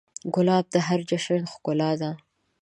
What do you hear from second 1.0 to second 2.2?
جشن ښکلا ده.